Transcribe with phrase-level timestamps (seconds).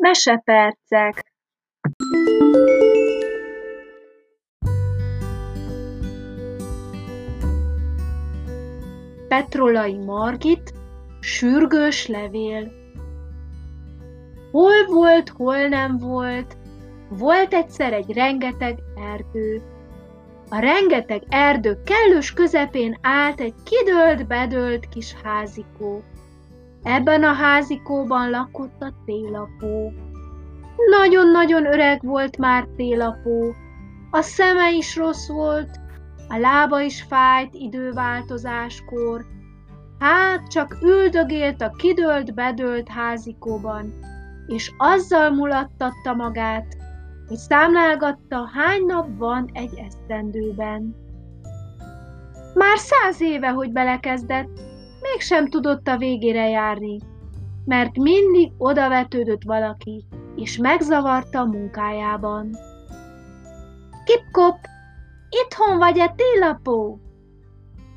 [0.00, 1.32] Mesepercek
[9.28, 10.72] Petrolai Margit,
[11.20, 12.72] sürgős levél.
[14.50, 16.56] Hol volt, hol nem volt,
[17.08, 18.78] volt egyszer egy rengeteg
[19.12, 19.62] erdő.
[20.48, 26.02] A rengeteg erdő kellős közepén állt egy kidőlt-bedőlt kis házikó.
[26.82, 29.92] Ebben a házikóban lakott a télapó.
[31.00, 33.54] Nagyon-nagyon öreg volt már télapó.
[34.10, 35.80] A szeme is rossz volt,
[36.28, 39.24] a lába is fájt időváltozáskor.
[39.98, 43.94] Hát csak üldögélt a kidőlt-bedőlt házikóban,
[44.46, 46.76] és azzal mulattatta magát,
[47.28, 50.96] hogy számlálgatta, hány nap van egy esztendőben.
[52.54, 54.69] Már száz éve, hogy belekezdett,
[55.20, 56.98] mégsem tudott a végére járni,
[57.64, 60.04] mert mindig odavetődött valaki,
[60.36, 62.50] és megzavarta munkájában.
[64.04, 64.56] Kipkop,
[65.28, 67.00] itthon vagy-e télapó?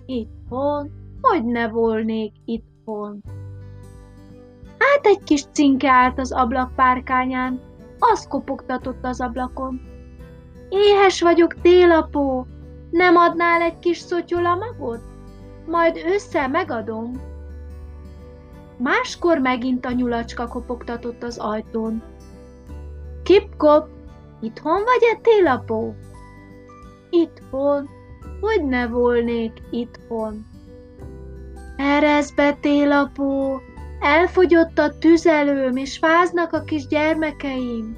[0.05, 0.91] Itthon?
[1.21, 3.21] Hogy ne volnék itthon?
[4.77, 7.59] Hát egy kis cinke állt az ablakpárkányán,
[7.99, 9.81] az kopogtatott az ablakon.
[10.69, 12.47] Éhes vagyok, télapó,
[12.91, 15.12] nem adnál egy kis szotyola magot?
[15.66, 17.11] Majd össze megadom.
[18.78, 22.03] Máskor megint a nyulacska kopogtatott az ajtón.
[23.23, 23.88] Kipkop,
[24.41, 25.95] itthon vagy-e télapó?
[27.09, 27.89] Itthon,
[28.41, 30.45] hogy ne volnék itthon.
[31.78, 33.61] Erez be, télapó,
[34.03, 37.97] Elfogyott a tüzelőm, és fáznak a kis gyermekeim.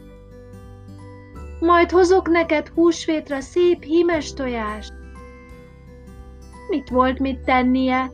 [1.60, 4.94] Majd hozok neked húsvétra szép hímes tojást.
[6.70, 8.12] Mit volt mit tennie?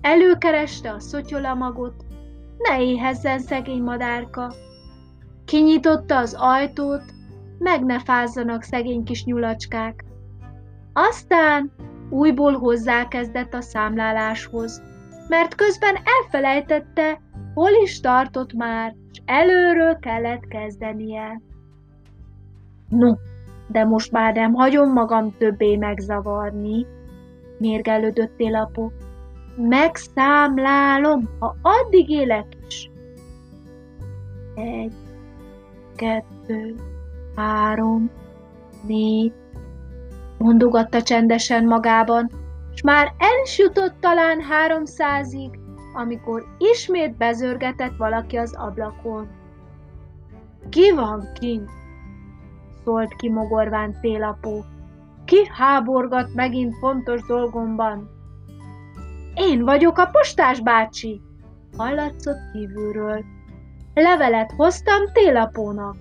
[0.00, 2.04] Előkereste a szotyolamagot,
[2.58, 4.52] ne éhezzen szegény madárka.
[5.44, 7.02] Kinyitotta az ajtót,
[7.58, 10.04] meg ne fázzanak szegény kis nyulacskák.
[10.92, 11.72] Aztán
[12.10, 14.82] újból hozzákezdett a számláláshoz
[15.28, 17.20] mert közben elfelejtette,
[17.54, 21.40] hol is tartott már, és előről kellett kezdenie.
[22.88, 23.14] No,
[23.66, 26.86] de most már nem hagyom magam többé megzavarni,
[27.58, 28.92] mérgelődött Télapó.
[29.56, 32.90] Megszámlálom, ha addig élek is.
[34.54, 34.92] Egy,
[35.96, 36.74] kettő,
[37.36, 38.10] három,
[38.86, 39.32] négy,
[40.38, 42.30] mondogatta csendesen magában,
[42.74, 45.58] s már el is jutott talán háromszázig,
[45.94, 49.28] amikor ismét bezörgetett valaki az ablakon.
[50.68, 51.70] Ki van kint?
[52.84, 54.64] szólt ki mogorván télapó.
[55.28, 58.10] Ki háborgat megint fontos dolgomban?
[59.34, 61.20] Én vagyok a postás bácsi,
[61.76, 63.24] hallatszott kívülről.
[63.94, 65.96] Levelet hoztam télapónak.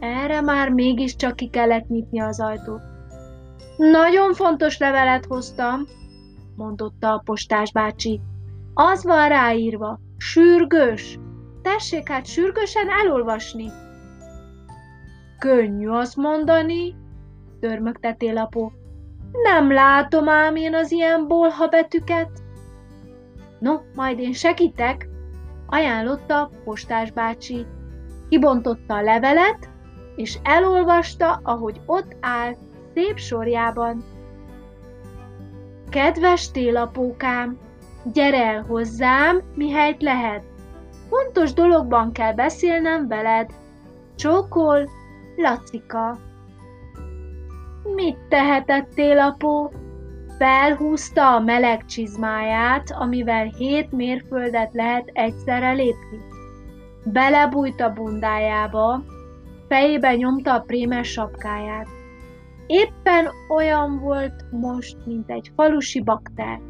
[0.00, 2.82] Erre már mégiscsak ki kellett nyitni az ajtót.
[3.76, 5.86] Nagyon fontos levelet hoztam,
[6.56, 8.20] mondotta a postás bácsi.
[8.74, 11.18] Az van ráírva, sürgős.
[11.62, 13.70] Tessék hát sürgősen elolvasni.
[15.38, 16.94] Könnyű azt mondani,
[17.60, 18.72] törmögte télapó.
[19.42, 22.30] Nem látom ám én az ilyen bolha betűket.
[23.58, 25.08] No, majd én segítek,
[25.66, 27.66] ajánlotta postás bácsi.
[28.28, 29.70] Kibontotta a levelet,
[30.16, 32.58] és elolvasta, ahogy ott állt
[32.94, 34.04] szép sorjában.
[35.90, 37.58] Kedves télapókám,
[38.12, 40.42] gyere el hozzám, mihelyt lehet.
[41.08, 43.50] Fontos dologban kell beszélnem veled.
[44.16, 44.88] Csókol,
[45.36, 46.18] Lacika.
[47.98, 49.72] Mit tehetett télapó?
[50.38, 56.18] Felhúzta a meleg csizmáját, amivel hét mérföldet lehet egyszerre lépni.
[57.04, 59.02] Belebújt a bundájába,
[59.68, 61.86] fejébe nyomta a prémes sapkáját.
[62.66, 66.60] Éppen olyan volt most, mint egy falusi bakter.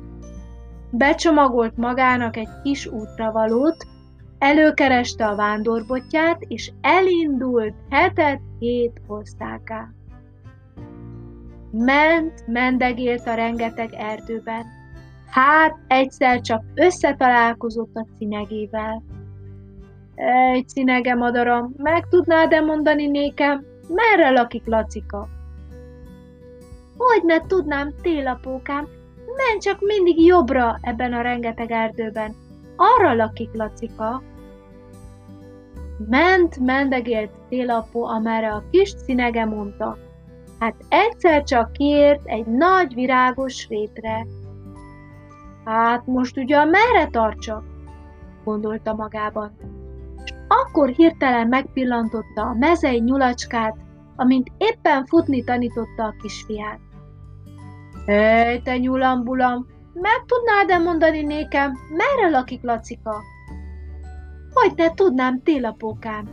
[0.91, 3.87] Becsomagolt magának egy kis útravalót,
[4.39, 9.89] előkereste a vándorbotját, és elindult hetet hét országá.
[11.71, 14.65] Ment, mendegélt a rengeteg erdőben.
[15.31, 19.03] Hát egyszer csak összetalálkozott a cinegével.
[20.53, 25.29] Egy cinege madaram, meg tudnád-e mondani nékem, merre lakik Lacika?
[26.97, 28.89] Hogy ne tudnám, télapókám,
[29.37, 32.35] menj csak mindig jobbra ebben a rengeteg erdőben.
[32.77, 34.23] Arra lakik Lacika.
[36.09, 39.99] Ment, mendegélt télapó, amerre a kis színege mondta.
[40.59, 44.27] Hát egyszer csak kiért egy nagy virágos rétre.
[45.65, 47.65] Hát most ugye merre tartsak?
[48.45, 49.53] gondolta magában.
[50.25, 53.77] És akkor hirtelen megpillantotta a mezei nyulacskát,
[54.17, 56.81] amint éppen futni tanította a kisfiát.
[58.07, 63.23] Hé, te nyulambulam, meg tudnád-e mondani nékem, merre lakik Lacika?
[64.53, 66.29] Hogy ne tudnám, télapókám.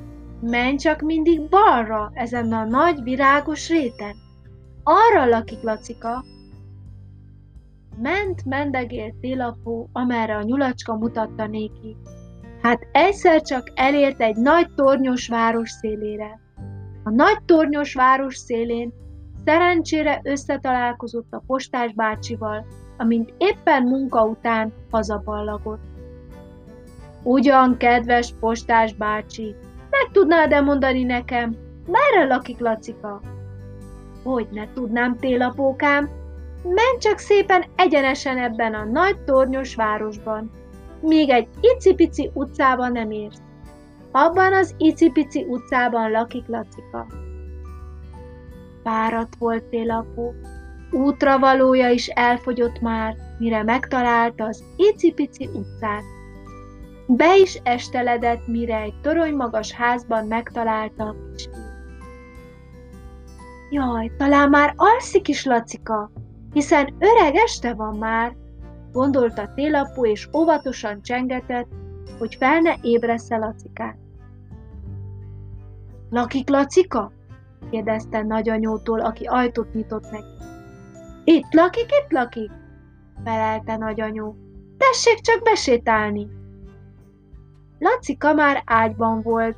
[0.50, 4.16] Menj csak mindig balra, ezen a nagy virágos réten.
[4.84, 6.24] Arra lakik Lacika.
[8.02, 11.98] Ment mendegélt télapó, amerre a nyulacska mutatta néki.
[12.62, 16.40] Hát egyszer csak elért egy nagy tornyos város szélére.
[17.04, 18.94] A nagy tornyos város szélén
[19.46, 22.66] szerencsére összetalálkozott a postás bácsival,
[22.98, 25.84] amint éppen munka után hazaballagott.
[27.24, 29.56] Ugyan, kedves postás bácsi,
[30.16, 31.56] meg tudnád-e mondani nekem,
[31.88, 33.22] merre lakik Lacika?
[34.24, 36.10] Hogy ne tudnám, télapókám,
[36.64, 40.52] menj csak szépen egyenesen ebben a nagy tornyos városban.
[41.02, 43.42] Még egy icipici utcában nem érsz.
[44.12, 47.08] Abban az icipici utcában lakik Lacika.
[48.84, 50.34] Fáradt volt télapó,
[50.92, 56.15] útra valója is elfogyott már, mire megtalálta az icipici utcát.
[57.08, 61.66] Be is esteledett, mire egy torony magas házban megtalálta a kisfiút.
[63.70, 66.12] Jaj, talán már alszik is Lacika,
[66.54, 68.36] hiszen öreg este van már,
[68.92, 71.68] gondolta télapó, és óvatosan csengetett,
[72.18, 73.98] hogy fel ne ébresze Lacikát.
[76.10, 77.12] Lakik Lacika?
[77.70, 80.34] kérdezte nagyanyótól, aki ajtót nyitott neki.
[81.24, 82.52] Itt lakik, itt lakik,
[83.24, 84.36] felelte nagyanyó.
[84.78, 86.28] Tessék csak besétálni.
[87.86, 89.58] Lacika már ágyban volt,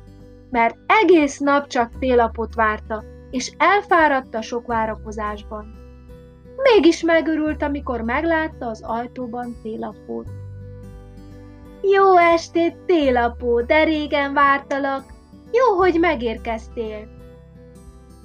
[0.50, 5.74] mert egész nap csak télapot várta, és elfáradt a sok várakozásban.
[6.62, 10.28] Mégis megörült, amikor meglátta az ajtóban télapót.
[11.82, 15.04] Jó estét, télapó, de régen vártalak.
[15.52, 17.08] Jó, hogy megérkeztél.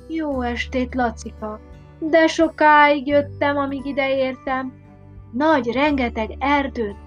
[0.08, 1.60] Jó estét, Lacika,
[2.00, 4.74] de sokáig jöttem, amíg ide értem.
[5.32, 6.98] Nagy, rengeteg erdőt,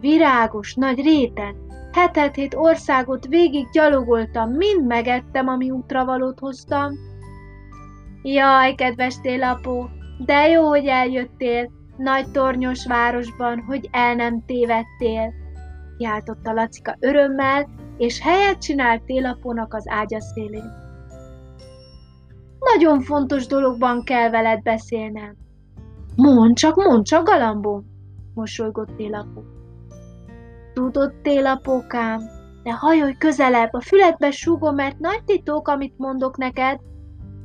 [0.00, 1.61] virágos, nagy réten,
[1.92, 6.92] hetet-hét országot végig gyalogoltam, mind megettem, ami útravalót hoztam.
[8.22, 15.32] Jaj, kedves télapó, de jó, hogy eljöttél, nagy tornyos városban, hogy el nem tévedtél,
[15.98, 20.72] kiáltotta Lacika örömmel, és helyet csinált télapónak az ágya szélén.
[22.58, 25.36] Nagyon fontos dologban kell veled beszélnem.
[26.16, 27.84] Mondd csak, mondd csak, galambom,
[28.34, 29.44] mosolygott télapó.
[30.74, 32.20] Tudod, télapókám,
[32.62, 36.78] de hajolj közelebb, a füledbe súgom, mert nagy titok, amit mondok neked.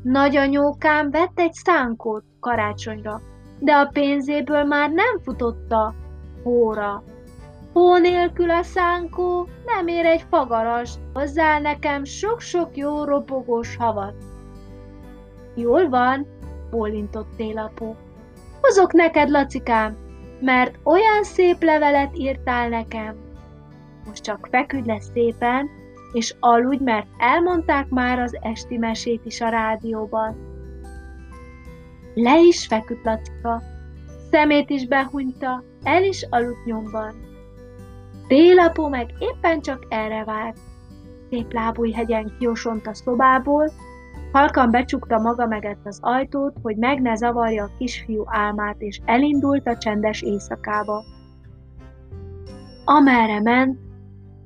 [0.03, 3.21] Nagyanyókám vett egy szánkót karácsonyra,
[3.59, 5.93] de a pénzéből már nem futotta
[6.43, 7.03] hóra.
[7.73, 14.13] Hó nélkül a szánkó nem ér egy fagarast, hozzá nekem sok-sok jó ropogós havat.
[15.55, 16.27] Jól van,
[16.69, 17.95] bólintott télapó.
[18.61, 19.97] Hozok neked, Lacikám,
[20.39, 23.15] mert olyan szép levelet írtál nekem.
[24.05, 25.69] Most csak feküdj le szépen,
[26.13, 30.35] és aludj, mert elmondták már az esti mesét is a rádióban.
[32.13, 33.61] Le is feküdt Lacika,
[34.31, 37.13] szemét is behunyta, el is aludt nyomban.
[38.27, 40.57] Télapó meg éppen csak erre várt.
[41.29, 43.71] Szép lábújhegyen kiosont a szobából,
[44.31, 49.67] Halkan becsukta maga megett az ajtót, hogy meg ne zavarja a kisfiú álmát, és elindult
[49.67, 51.03] a csendes éjszakába.
[52.85, 53.79] Amerre ment,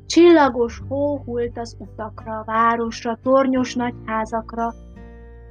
[0.06, 4.74] csillagos hó hult az utakra, városra, tornyos nagyházakra,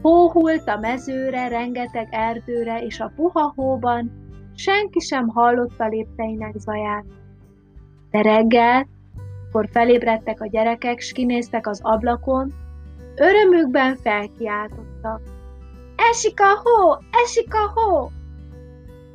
[0.03, 4.11] hó hult a mezőre, rengeteg erdőre, és a puha hóban
[4.55, 7.05] senki sem hallotta lépteinek zaját.
[8.11, 8.87] De reggel,
[9.43, 12.53] amikor felébredtek a gyerekek, s kinéztek az ablakon,
[13.21, 15.21] Örömükben felkiáltottak.
[15.97, 18.11] Esik a hó, esik a hó!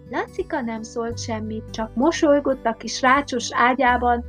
[0.10, 4.26] Lacika nem szólt semmit, csak mosolygott a kis rácsos ágyában,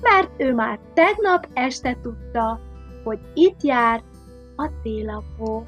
[0.00, 2.60] mert ő már tegnap este tudta,
[3.04, 4.02] hogy itt jár
[4.56, 5.66] a télapó.